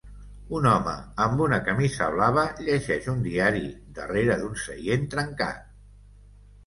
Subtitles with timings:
[0.59, 0.93] Un home
[1.25, 3.63] amb una camisa blava llegeix un diari
[4.01, 5.61] darrere d'un seient trencat.